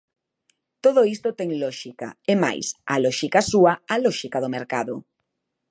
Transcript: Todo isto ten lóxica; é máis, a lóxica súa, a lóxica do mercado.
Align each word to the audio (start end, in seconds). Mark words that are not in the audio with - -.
Todo 0.83 1.01
isto 1.15 1.29
ten 1.39 1.49
lóxica; 1.63 2.07
é 2.33 2.35
máis, 2.43 2.67
a 2.93 2.95
lóxica 3.05 3.39
súa, 3.51 3.73
a 3.93 3.95
lóxica 4.05 4.37
do 4.43 4.53
mercado. 4.57 4.95